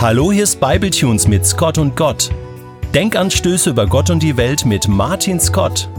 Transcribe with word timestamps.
Hallo, 0.00 0.32
hier 0.32 0.44
ist 0.44 0.60
Bibletunes 0.60 1.28
mit 1.28 1.44
Scott 1.44 1.76
und 1.76 1.94
Gott. 1.94 2.30
Denkanstöße 2.94 3.68
über 3.68 3.86
Gott 3.86 4.08
und 4.08 4.22
die 4.22 4.38
Welt 4.38 4.64
mit 4.64 4.88
Martin 4.88 5.38
Scott. 5.38 5.90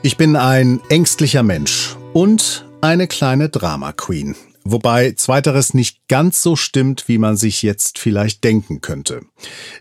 Ich 0.00 0.16
bin 0.16 0.34
ein 0.34 0.80
ängstlicher 0.88 1.42
Mensch 1.42 1.94
und 2.14 2.64
eine 2.80 3.06
kleine 3.06 3.50
Drama 3.50 3.92
Queen. 3.92 4.34
Wobei 4.70 5.12
zweiteres 5.12 5.72
nicht 5.72 6.06
ganz 6.08 6.42
so 6.42 6.54
stimmt, 6.54 7.08
wie 7.08 7.16
man 7.16 7.38
sich 7.38 7.62
jetzt 7.62 7.98
vielleicht 7.98 8.44
denken 8.44 8.82
könnte. 8.82 9.22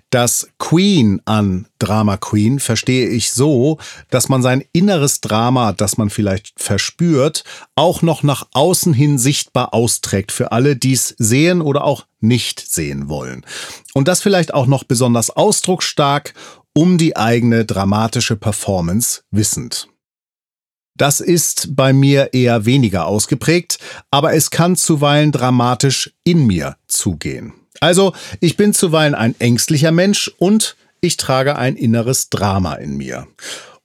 Das 0.09 0.47
Queen 0.59 1.21
an 1.25 1.67
Drama 1.77 2.15
Queen 2.15 2.59
verstehe 2.59 3.09
ich 3.09 3.31
so, 3.31 3.79
dass 4.09 4.29
man 4.29 4.41
sein 4.41 4.63
inneres 4.71 5.19
Drama, 5.19 5.73
das 5.73 5.97
man 5.97 6.09
vielleicht 6.09 6.53
verspürt, 6.55 7.43
auch 7.75 8.01
noch 8.01 8.23
nach 8.23 8.47
außen 8.53 8.93
hin 8.93 9.17
sichtbar 9.17 9.73
austrägt 9.73 10.31
für 10.31 10.53
alle, 10.53 10.77
die 10.77 10.93
es 10.93 11.15
sehen 11.17 11.61
oder 11.61 11.83
auch 11.83 12.05
nicht 12.21 12.59
sehen 12.61 13.09
wollen. 13.09 13.45
Und 13.93 14.07
das 14.07 14.21
vielleicht 14.21 14.53
auch 14.53 14.67
noch 14.67 14.85
besonders 14.85 15.29
ausdrucksstark 15.29 16.33
um 16.73 16.97
die 16.97 17.17
eigene 17.17 17.65
dramatische 17.65 18.37
Performance 18.37 19.23
wissend. 19.31 19.89
Das 20.97 21.19
ist 21.19 21.75
bei 21.75 21.93
mir 21.93 22.33
eher 22.33 22.65
weniger 22.65 23.05
ausgeprägt, 23.05 23.77
aber 24.09 24.33
es 24.33 24.49
kann 24.49 24.75
zuweilen 24.75 25.31
dramatisch 25.31 26.13
in 26.23 26.47
mir 26.47 26.75
zugehen. 26.87 27.53
Also, 27.79 28.13
ich 28.39 28.57
bin 28.57 28.73
zuweilen 28.73 29.13
ein 29.13 29.35
ängstlicher 29.39 29.91
Mensch 29.91 30.31
und 30.39 30.75
ich 30.99 31.17
trage 31.17 31.55
ein 31.55 31.75
inneres 31.75 32.29
Drama 32.29 32.73
in 32.73 32.97
mir. 32.97 33.27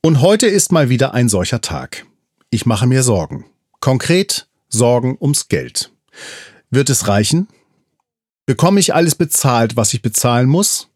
Und 0.01 0.23
heute 0.23 0.47
ist 0.47 0.73
mal 0.73 0.89
wieder 0.89 1.13
ein 1.13 1.29
solcher 1.29 1.61
Tag. 1.61 2.07
Ich 2.51 2.65
mache 2.65 2.87
mir 2.87 3.03
Sorgen. 3.03 3.45
Konkret 3.81 4.49
Sorgen 4.69 5.17
ums 5.21 5.49
Geld. 5.49 5.91
Wird 6.71 6.89
es 6.89 7.07
reichen? 7.09 7.49
Bekomme 8.47 8.81
ich 8.81 8.95
alles 8.95 9.15
bezahlt, 9.15 9.77
was 9.77 9.93
ich 9.93 10.01
bezahlen 10.01 10.49
muss? 10.49 10.89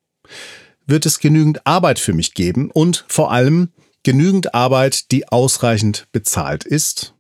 Wird 0.86 1.04
es 1.04 1.20
genügend 1.20 1.66
Arbeit 1.66 1.98
für 1.98 2.14
mich 2.14 2.32
geben? 2.32 2.70
Und 2.70 3.04
vor 3.08 3.30
allem, 3.30 3.68
genügend 4.06 4.54
Arbeit, 4.54 5.10
die 5.10 5.26
ausreichend 5.26 6.06
bezahlt 6.12 6.64
ist? 6.64 7.14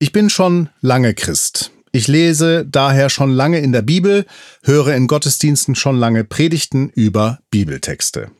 Ich 0.00 0.10
bin 0.10 0.30
schon 0.30 0.68
lange 0.80 1.14
Christ. 1.14 1.70
Ich 1.92 2.08
lese 2.08 2.66
daher 2.66 3.08
schon 3.08 3.30
lange 3.30 3.60
in 3.60 3.70
der 3.70 3.82
Bibel, 3.82 4.26
höre 4.64 4.96
in 4.96 5.06
Gottesdiensten 5.06 5.76
schon 5.76 5.96
lange 5.96 6.24
Predigten 6.24 6.88
über 6.90 7.38
Bibeltexte. 7.52 8.32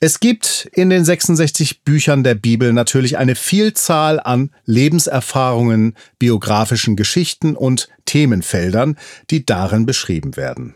Es 0.00 0.18
gibt 0.18 0.66
in 0.72 0.88
den 0.88 1.04
66 1.04 1.84
Büchern 1.84 2.24
der 2.24 2.34
Bibel 2.34 2.72
natürlich 2.72 3.18
eine 3.18 3.34
Vielzahl 3.34 4.18
an 4.18 4.50
Lebenserfahrungen, 4.64 5.94
biografischen 6.18 6.96
Geschichten 6.96 7.54
und 7.54 7.90
Themenfeldern, 8.06 8.96
die 9.28 9.44
darin 9.44 9.84
beschrieben 9.84 10.36
werden. 10.36 10.74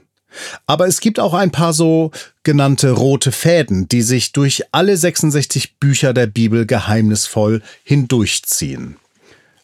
Aber 0.66 0.86
es 0.86 1.00
gibt 1.00 1.20
auch 1.20 1.34
ein 1.34 1.50
paar 1.50 1.72
so 1.72 2.10
genannte 2.42 2.90
rote 2.92 3.32
Fäden, 3.32 3.88
die 3.88 4.02
sich 4.02 4.32
durch 4.32 4.64
alle 4.72 4.96
66 4.96 5.78
Bücher 5.78 6.12
der 6.12 6.26
Bibel 6.26 6.66
geheimnisvoll 6.66 7.62
hindurchziehen. 7.84 8.96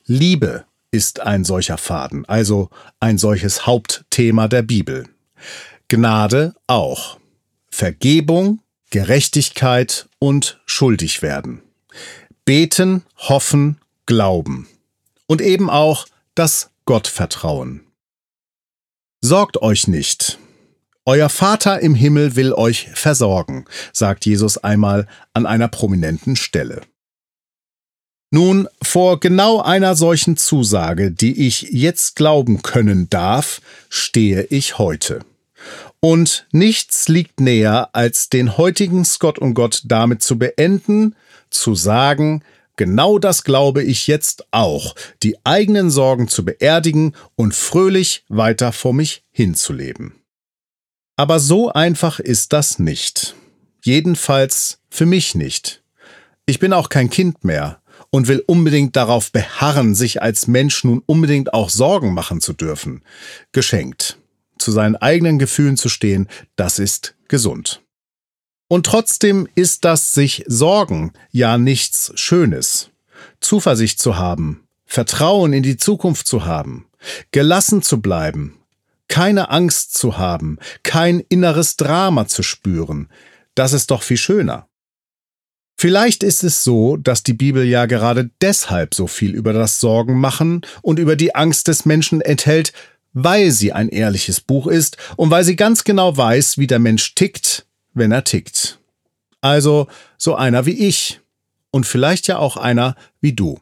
Liebe 0.07 0.65
ist 0.91 1.21
ein 1.21 1.45
solcher 1.45 1.79
Faden, 1.79 2.25
also 2.27 2.71
ein 3.01 3.19
solches 3.19 3.67
Hauptthema 3.67 4.49
der 4.49 4.63
Bibel. 4.63 5.09
Gnade 5.89 6.55
auch. 6.67 7.19
Vergebung, 7.71 8.61
Gerechtigkeit 8.91 10.09
und 10.21 10.61
schuldig 10.67 11.23
werden. 11.23 11.63
Beten, 12.45 13.03
hoffen, 13.17 13.79
glauben. 14.07 14.69
Und 15.27 15.41
eben 15.41 15.71
auch 15.71 16.07
das 16.35 16.71
Gottvertrauen. 16.85 17.81
Sorgt 19.21 19.63
euch 19.63 19.89
nicht, 19.89 20.39
euer 21.07 21.29
Vater 21.29 21.81
im 21.81 21.95
Himmel 21.95 22.35
will 22.35 22.53
euch 22.53 22.89
versorgen, 22.95 23.67
sagt 23.93 24.25
Jesus 24.25 24.59
einmal 24.59 25.07
an 25.35 25.45
einer 25.47 25.69
prominenten 25.69 26.37
Stelle. 26.37 26.81
Nun, 28.31 28.69
vor 28.83 29.21
genau 29.21 29.61
einer 29.61 29.95
solchen 29.95 30.37
Zusage, 30.37 31.13
die 31.13 31.47
ich 31.47 31.69
jetzt 31.71 32.17
glauben 32.17 32.63
können 32.63 33.09
darf, 33.09 33.61
stehe 33.89 34.45
ich 34.45 34.79
heute. 34.79 35.21
Und 36.01 36.47
nichts 36.51 37.09
liegt 37.09 37.39
näher, 37.39 37.91
als 37.93 38.31
den 38.31 38.59
heutigen 38.59 39.05
Scott 39.05 39.39
und 39.39 39.55
Gott 39.55 39.83
damit 39.85 40.23
zu 40.23 40.37
beenden, 40.37 41.15
zu 41.49 41.75
sagen, 41.75 42.43
genau 42.77 43.19
das 43.21 43.45
glaube 43.45 43.83
ich 43.83 44.07
jetzt 44.09 44.47
auch, 44.51 44.97
die 45.23 45.37
eigenen 45.45 45.91
Sorgen 45.91 46.27
zu 46.27 46.45
beerdigen 46.45 47.15
und 47.37 47.55
fröhlich 47.55 48.25
weiter 48.29 48.73
vor 48.73 48.95
mich 48.95 49.23
hinzuleben. 49.31 50.24
Aber 51.17 51.39
so 51.39 51.71
einfach 51.71 52.19
ist 52.19 52.53
das 52.53 52.79
nicht. 52.79 53.35
Jedenfalls 53.83 54.81
für 54.91 55.07
mich 55.07 55.35
nicht. 55.35 55.83
Ich 56.47 56.59
bin 56.59 56.73
auch 56.73 56.89
kein 56.89 57.11
Kind 57.11 57.45
mehr 57.45 57.81
und 58.11 58.29
will 58.29 58.43
unbedingt 58.47 58.97
darauf 58.97 59.33
beharren, 59.33 59.95
sich 59.95 60.23
als 60.23 60.47
Mensch 60.47 60.85
nun 60.85 61.03
unbedingt 61.07 61.55
auch 61.55 61.71
Sorgen 61.71 62.15
machen 62.15 62.41
zu 62.41 62.53
dürfen. 62.53 63.03
Geschenkt. 63.53 64.19
Zu 64.59 64.73
seinen 64.73 64.97
eigenen 64.97 65.39
Gefühlen 65.39 65.77
zu 65.77 65.89
stehen, 65.89 66.29
das 66.57 66.79
ist 66.79 67.15
gesund. 67.29 67.83
Und 68.69 68.87
trotzdem 68.87 69.49
ist 69.55 69.85
das 69.85 70.13
sich 70.13 70.45
Sorgen 70.47 71.13
ja 71.31 71.59
nichts 71.59 72.13
Schönes. 72.15 72.91
Zuversicht 73.41 74.01
zu 74.01 74.17
haben, 74.17 74.67
Vertrauen 74.87 75.53
in 75.53 75.63
die 75.63 75.77
Zukunft 75.77 76.27
zu 76.27 76.45
haben, 76.45 76.87
gelassen 77.31 77.83
zu 77.83 78.01
bleiben, 78.01 78.57
keine 79.09 79.51
Angst 79.51 79.97
zu 79.97 80.19
haben, 80.19 80.59
kein 80.83 81.21
inneres 81.21 81.77
Drama 81.77 82.27
zu 82.27 82.43
spüren, 82.43 83.09
das 83.55 83.73
ist 83.73 83.91
doch 83.91 84.03
viel 84.03 84.17
schöner. 84.17 84.69
Vielleicht 85.77 86.23
ist 86.23 86.45
es 86.45 86.63
so, 86.63 86.97
dass 86.97 87.25
die 87.25 87.33
Bibel 87.33 87.65
ja 87.65 87.87
gerade 87.87 88.31
deshalb 88.41 88.95
so 88.95 89.07
viel 89.07 89.35
über 89.35 89.53
das 89.53 89.81
Sorgen 89.81 90.19
machen 90.19 90.63
und 90.83 90.99
über 90.99 91.17
die 91.17 91.35
Angst 91.35 91.69
des 91.69 91.85
Menschen 91.85 92.21
enthält, 92.21 92.73
weil 93.13 93.51
sie 93.51 93.73
ein 93.73 93.89
ehrliches 93.89 94.41
Buch 94.41 94.67
ist 94.67 94.97
und 95.17 95.31
weil 95.31 95.45
sie 95.45 95.57
ganz 95.57 95.85
genau 95.85 96.17
weiß, 96.17 96.59
wie 96.59 96.67
der 96.67 96.79
Mensch 96.79 97.15
tickt, 97.15 97.67
wenn 97.93 98.13
er 98.13 98.25
tickt. 98.25 98.81
Also 99.41 99.89
so 100.17 100.37
einer 100.37 100.65
wie 100.65 100.87
ich 100.87 101.21
und 101.71 101.87
vielleicht 101.87 102.29
ja 102.29 102.39
auch 102.39 102.57
einer 102.57 102.97
wie 103.21 103.33
du. 103.33 103.61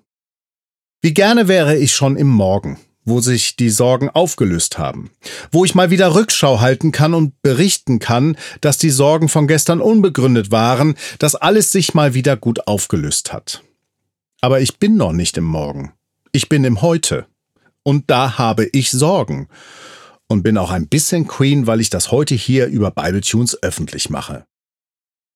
Wie 1.00 1.14
gerne 1.14 1.48
wäre 1.48 1.76
ich 1.76 1.92
schon 1.94 2.16
im 2.16 2.28
Morgen, 2.28 2.78
wo 3.04 3.20
sich 3.20 3.56
die 3.56 3.70
Sorgen 3.70 4.08
aufgelöst 4.10 4.78
haben, 4.78 5.10
wo 5.50 5.64
ich 5.64 5.74
mal 5.74 5.90
wieder 5.90 6.14
Rückschau 6.14 6.60
halten 6.60 6.92
kann 6.92 7.14
und 7.14 7.40
berichten 7.42 7.98
kann, 7.98 8.36
dass 8.60 8.78
die 8.78 8.90
Sorgen 8.90 9.28
von 9.28 9.46
gestern 9.46 9.80
unbegründet 9.80 10.50
waren, 10.50 10.94
dass 11.18 11.34
alles 11.34 11.72
sich 11.72 11.94
mal 11.94 12.14
wieder 12.14 12.36
gut 12.36 12.66
aufgelöst 12.66 13.32
hat. 13.32 13.62
Aber 14.40 14.60
ich 14.60 14.78
bin 14.78 14.96
noch 14.96 15.12
nicht 15.12 15.36
im 15.36 15.44
Morgen. 15.44 15.92
Ich 16.32 16.48
bin 16.48 16.64
im 16.64 16.82
Heute. 16.82 17.26
Und 17.82 18.10
da 18.10 18.38
habe 18.38 18.68
ich 18.72 18.90
Sorgen. 18.90 19.48
Und 20.28 20.42
bin 20.42 20.56
auch 20.56 20.70
ein 20.70 20.88
bisschen 20.88 21.26
Queen, 21.26 21.66
weil 21.66 21.80
ich 21.80 21.90
das 21.90 22.10
heute 22.10 22.34
hier 22.34 22.66
über 22.66 22.90
Bibletunes 22.90 23.62
öffentlich 23.62 24.08
mache. 24.08 24.44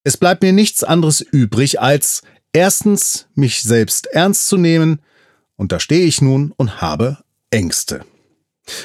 Es 0.04 0.16
bleibt 0.16 0.42
mir 0.42 0.52
nichts 0.52 0.84
anderes 0.84 1.20
übrig, 1.20 1.80
als 1.80 2.22
erstens 2.52 3.26
mich 3.34 3.62
selbst 3.62 4.06
ernst 4.06 4.48
zu 4.48 4.56
nehmen, 4.56 5.00
und 5.56 5.72
da 5.72 5.80
stehe 5.80 6.06
ich 6.06 6.20
nun 6.20 6.52
und 6.56 6.80
habe 6.80 7.18
Ängste. 7.50 8.04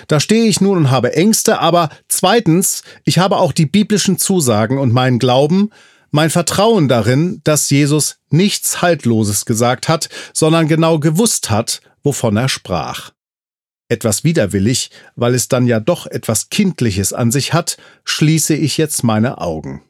Da 0.07 0.19
stehe 0.19 0.45
ich 0.45 0.61
nun 0.61 0.77
und 0.77 0.91
habe 0.91 1.15
Ängste, 1.15 1.59
aber 1.59 1.89
zweitens, 2.07 2.83
ich 3.03 3.17
habe 3.17 3.37
auch 3.37 3.51
die 3.51 3.65
biblischen 3.65 4.17
Zusagen 4.17 4.77
und 4.77 4.93
meinen 4.93 5.19
Glauben, 5.19 5.71
mein 6.11 6.29
Vertrauen 6.29 6.87
darin, 6.87 7.41
dass 7.43 7.69
Jesus 7.69 8.17
nichts 8.29 8.81
Haltloses 8.81 9.45
gesagt 9.45 9.87
hat, 9.87 10.09
sondern 10.33 10.67
genau 10.67 10.99
gewusst 10.99 11.49
hat, 11.49 11.81
wovon 12.03 12.37
er 12.37 12.49
sprach. 12.49 13.11
Etwas 13.87 14.23
widerwillig, 14.23 14.91
weil 15.15 15.33
es 15.33 15.47
dann 15.47 15.67
ja 15.67 15.79
doch 15.79 16.05
etwas 16.05 16.49
Kindliches 16.49 17.11
an 17.13 17.31
sich 17.31 17.53
hat, 17.53 17.77
schließe 18.03 18.53
ich 18.55 18.77
jetzt 18.77 19.03
meine 19.03 19.39
Augen. 19.39 19.83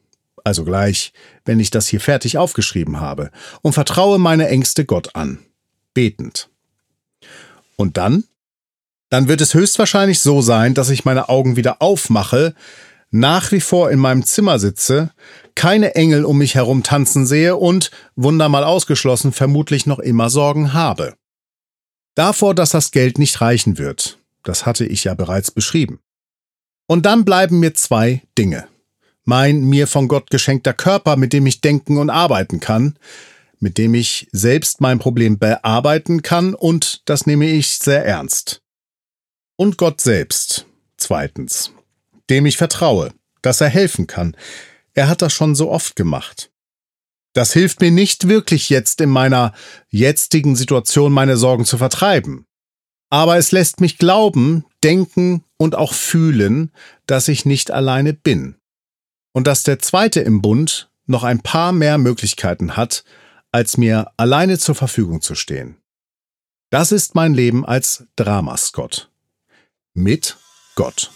Also 0.44 0.64
gleich, 0.64 1.12
wenn 1.44 1.60
ich 1.60 1.70
das 1.70 1.86
hier 1.86 2.00
fertig 2.00 2.38
aufgeschrieben 2.38 3.00
habe, 3.00 3.30
und 3.60 3.74
vertraue 3.74 4.18
meine 4.18 4.48
Ängste 4.48 4.84
Gott 4.84 5.14
an. 5.14 5.38
Betend. 5.94 6.48
Und 7.76 7.96
dann 7.96 8.24
dann 9.12 9.28
wird 9.28 9.42
es 9.42 9.52
höchstwahrscheinlich 9.52 10.20
so 10.20 10.40
sein, 10.40 10.72
dass 10.72 10.88
ich 10.88 11.04
meine 11.04 11.28
Augen 11.28 11.54
wieder 11.54 11.82
aufmache, 11.82 12.54
nach 13.10 13.52
wie 13.52 13.60
vor 13.60 13.90
in 13.90 13.98
meinem 13.98 14.24
Zimmer 14.24 14.58
sitze, 14.58 15.10
keine 15.54 15.96
Engel 15.96 16.24
um 16.24 16.38
mich 16.38 16.54
herum 16.54 16.82
tanzen 16.82 17.26
sehe 17.26 17.56
und, 17.56 17.90
wundermal 18.16 18.64
ausgeschlossen, 18.64 19.32
vermutlich 19.32 19.84
noch 19.84 19.98
immer 19.98 20.30
Sorgen 20.30 20.72
habe. 20.72 21.12
Davor, 22.14 22.54
dass 22.54 22.70
das 22.70 22.90
Geld 22.90 23.18
nicht 23.18 23.42
reichen 23.42 23.76
wird. 23.76 24.16
Das 24.44 24.64
hatte 24.64 24.86
ich 24.86 25.04
ja 25.04 25.12
bereits 25.12 25.50
beschrieben. 25.50 26.00
Und 26.86 27.04
dann 27.04 27.26
bleiben 27.26 27.60
mir 27.60 27.74
zwei 27.74 28.22
Dinge. 28.38 28.66
Mein 29.24 29.60
mir 29.60 29.88
von 29.88 30.08
Gott 30.08 30.30
geschenkter 30.30 30.72
Körper, 30.72 31.16
mit 31.16 31.34
dem 31.34 31.44
ich 31.44 31.60
denken 31.60 31.98
und 31.98 32.08
arbeiten 32.08 32.60
kann, 32.60 32.96
mit 33.60 33.76
dem 33.76 33.92
ich 33.92 34.28
selbst 34.32 34.80
mein 34.80 34.98
Problem 34.98 35.38
bearbeiten 35.38 36.22
kann 36.22 36.54
und 36.54 37.02
das 37.04 37.26
nehme 37.26 37.44
ich 37.44 37.76
sehr 37.76 38.06
ernst. 38.06 38.61
Und 39.56 39.78
Gott 39.78 40.00
selbst, 40.00 40.66
zweitens, 40.96 41.72
dem 42.30 42.46
ich 42.46 42.56
vertraue, 42.56 43.12
dass 43.42 43.60
er 43.60 43.68
helfen 43.68 44.06
kann. 44.06 44.36
Er 44.94 45.08
hat 45.08 45.22
das 45.22 45.32
schon 45.32 45.54
so 45.54 45.70
oft 45.70 45.96
gemacht. 45.96 46.50
Das 47.34 47.52
hilft 47.52 47.80
mir 47.80 47.90
nicht 47.90 48.28
wirklich 48.28 48.70
jetzt 48.70 49.00
in 49.00 49.08
meiner 49.08 49.52
jetzigen 49.88 50.54
Situation 50.54 51.12
meine 51.12 51.36
Sorgen 51.36 51.64
zu 51.64 51.78
vertreiben. 51.78 52.46
Aber 53.10 53.36
es 53.36 53.52
lässt 53.52 53.80
mich 53.80 53.98
glauben, 53.98 54.64
denken 54.82 55.44
und 55.58 55.74
auch 55.74 55.92
fühlen, 55.92 56.72
dass 57.06 57.28
ich 57.28 57.44
nicht 57.44 57.70
alleine 57.70 58.12
bin. 58.12 58.56
Und 59.32 59.46
dass 59.46 59.62
der 59.62 59.78
Zweite 59.78 60.20
im 60.20 60.42
Bund 60.42 60.90
noch 61.06 61.24
ein 61.24 61.40
paar 61.40 61.72
mehr 61.72 61.98
Möglichkeiten 61.98 62.76
hat, 62.76 63.04
als 63.50 63.76
mir 63.76 64.12
alleine 64.16 64.58
zur 64.58 64.74
Verfügung 64.74 65.20
zu 65.20 65.34
stehen. 65.34 65.76
Das 66.70 66.90
ist 66.90 67.14
mein 67.14 67.34
Leben 67.34 67.66
als 67.66 68.06
Dramascott. 68.16 69.11
Mit 69.94 70.38
Gott. 70.74 71.10